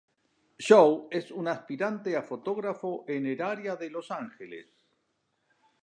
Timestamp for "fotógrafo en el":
2.23-3.39